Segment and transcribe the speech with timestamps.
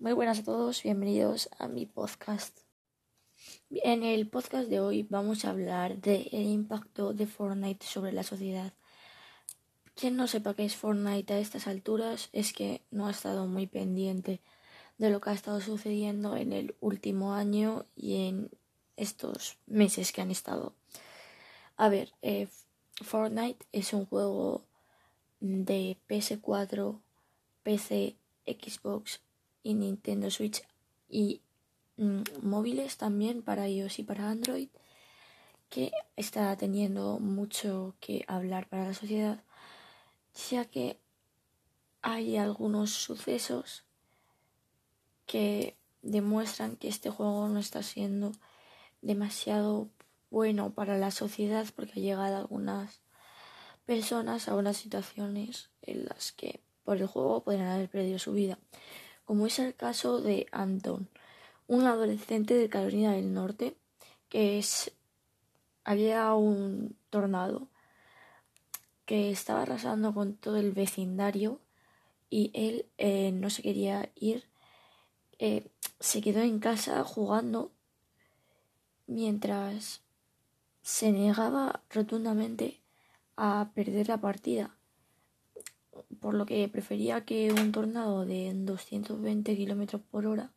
[0.00, 2.58] Muy buenas a todos, bienvenidos a mi podcast.
[3.70, 8.72] En el podcast de hoy vamos a hablar del impacto de Fortnite sobre la sociedad.
[9.94, 13.68] Quien no sepa qué es Fortnite a estas alturas es que no ha estado muy
[13.68, 14.40] pendiente
[14.98, 18.50] de lo que ha estado sucediendo en el último año y en
[18.96, 20.74] estos meses que han estado.
[21.76, 22.48] A ver, eh,
[23.00, 24.64] Fortnite es un juego
[25.38, 27.00] de PS4,
[27.62, 29.23] PC, Xbox
[29.64, 30.62] y Nintendo Switch
[31.08, 31.40] y
[31.96, 34.68] mm, móviles también para iOS y para Android
[35.70, 39.42] que está teniendo mucho que hablar para la sociedad
[40.50, 40.98] ya que
[42.02, 43.82] hay algunos sucesos
[45.26, 48.32] que demuestran que este juego no está siendo
[49.00, 49.88] demasiado
[50.30, 53.00] bueno para la sociedad porque ha llegado a algunas
[53.86, 58.58] personas a unas situaciones en las que por el juego podrían haber perdido su vida
[59.24, 61.08] como es el caso de Anton,
[61.66, 63.76] un adolescente de Carolina del Norte
[64.28, 64.92] que es
[65.84, 67.68] había un tornado
[69.06, 71.60] que estaba arrasando con todo el vecindario
[72.30, 74.44] y él eh, no se quería ir,
[75.38, 75.68] eh,
[76.00, 77.70] se quedó en casa jugando
[79.06, 80.00] mientras
[80.82, 82.80] se negaba rotundamente
[83.36, 84.74] a perder la partida
[86.20, 90.52] por lo que prefería que un tornado de 220 kilómetros por hora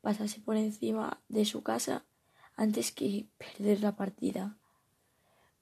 [0.00, 2.04] pasase por encima de su casa
[2.56, 4.56] antes que perder la partida.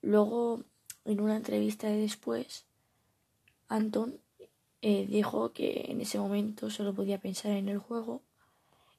[0.03, 0.65] Luego,
[1.05, 2.67] en una entrevista de después,
[3.69, 4.19] Anton
[4.83, 8.23] eh, dijo que en ese momento solo podía pensar en el juego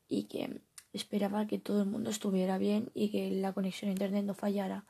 [0.08, 0.62] y que
[0.94, 4.86] esperaba que todo el mundo estuviera bien y que la conexión a internet no fallara,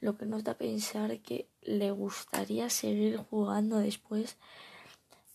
[0.00, 4.36] lo que nos da a pensar que le gustaría seguir jugando después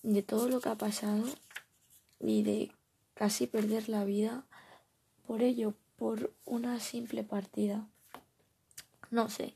[0.04, 1.26] de todo lo que ha pasado
[2.20, 2.72] y de
[3.14, 4.46] casi perder la vida
[5.28, 7.88] por ello, por una simple partida.
[9.10, 9.56] No sé.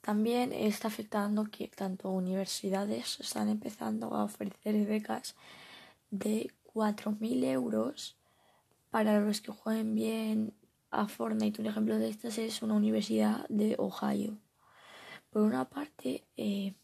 [0.00, 5.34] También está afectando que tanto universidades están empezando a ofrecer becas
[6.10, 8.16] de 4.000 euros
[8.90, 10.54] para los que jueguen bien
[10.90, 11.60] a Fortnite.
[11.60, 14.38] Un ejemplo de estas es una universidad de Ohio.
[15.30, 16.74] Por una parte, eh,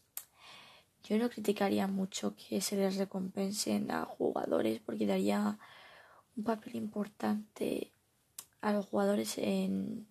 [1.03, 5.57] yo no criticaría mucho que se les recompensen a jugadores porque daría
[6.35, 7.91] un papel importante
[8.61, 10.07] a los jugadores en,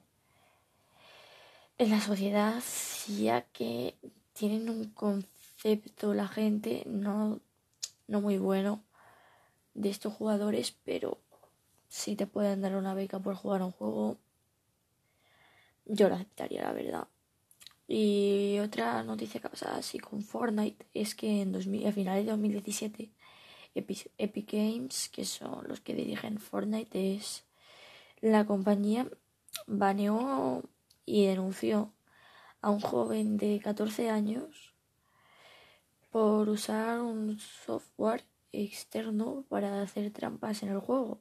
[1.78, 2.62] en la sociedad,
[3.08, 3.96] ya que
[4.32, 7.40] tienen un concepto la gente no,
[8.06, 8.82] no muy bueno
[9.74, 11.18] de estos jugadores, pero
[11.94, 14.18] si te pueden dar una beca por jugar un juego,
[15.84, 17.06] yo la aceptaría, la verdad.
[17.86, 23.12] Y otra noticia que pasa así con Fortnite es que en a finales de 2017
[23.76, 27.44] Epic, Games, que son los que dirigen Fortnite, es
[28.20, 29.08] la compañía
[29.68, 30.64] baneó
[31.06, 31.94] y denunció
[32.60, 34.74] a un joven de 14 años
[36.10, 41.20] por usar un software externo para hacer trampas en el juego.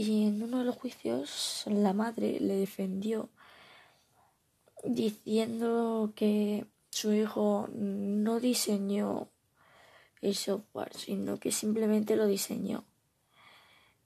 [0.00, 3.30] Y en uno de los juicios la madre le defendió
[4.84, 9.28] diciendo que su hijo no diseñó
[10.20, 12.84] el software, sino que simplemente lo diseñó.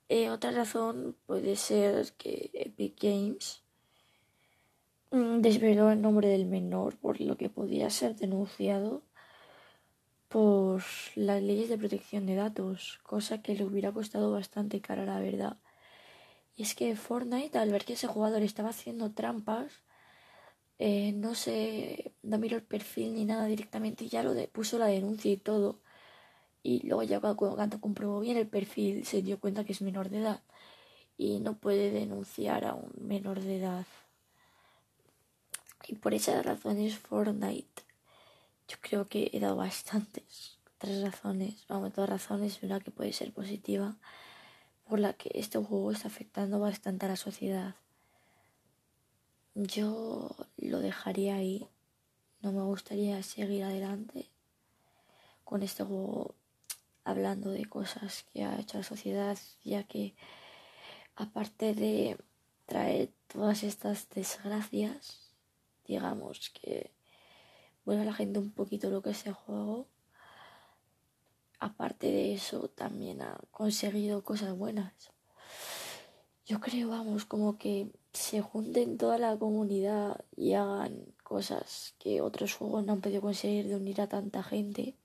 [0.09, 3.63] Eh, otra razón puede ser que Epic Games
[5.11, 9.03] mm, desveló el nombre del menor, por lo que podía ser denunciado
[10.31, 10.83] por
[11.17, 15.59] las leyes de protección de datos, cosa que le hubiera costado bastante cara, la verdad.
[16.57, 19.83] Y es que Fortnite, al ver que ese jugador estaba haciendo trampas,
[20.79, 25.31] eh, no se no miró el perfil ni nada directamente ya lo puso la denuncia
[25.33, 25.81] y todo.
[26.63, 30.19] Y luego ya cuando comprobó bien el perfil se dio cuenta que es menor de
[30.21, 30.43] edad.
[31.17, 33.87] Y no puede denunciar a un menor de edad.
[35.89, 37.83] Y por esas razones Fortnite
[38.69, 43.33] yo creo que he dado bastantes tres razones vamos dos razones una que puede ser
[43.33, 43.97] positiva
[44.93, 47.77] por la que este juego está afectando bastante a la sociedad
[49.55, 51.67] yo lo dejaría ahí.
[52.43, 54.27] No me gustaría seguir adelante
[55.45, 56.35] con este juego
[57.05, 60.15] hablando de cosas que ha hecho la sociedad, ya que
[61.17, 62.19] aparte de
[62.67, 65.33] traer todas estas desgracias,
[65.87, 66.91] digamos que
[67.87, 69.87] vuelve a la gente un poquito lo que es el juego.
[71.63, 74.93] Aparte de eso, también ha conseguido cosas buenas.
[76.45, 82.57] Yo creo, vamos, como que se junten toda la comunidad y hagan cosas que otros
[82.57, 84.97] juegos no han podido conseguir de unir a tanta gente.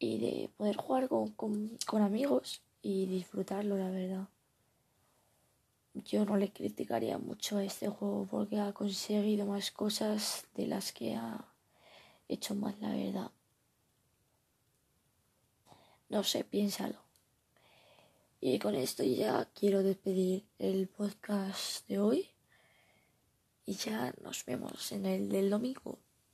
[0.00, 1.30] y de poder jugar con,
[1.86, 4.28] con amigos y disfrutarlo, la verdad.
[5.94, 10.92] Yo no le criticaría mucho a este juego porque ha conseguido más cosas de las
[10.92, 11.44] que ha
[12.28, 13.30] hecho más, la verdad.
[16.10, 16.98] No sé, piénsalo.
[18.40, 22.28] Y con esto ya quiero despedir el podcast de hoy.
[23.64, 26.00] Y ya nos vemos en el del domingo.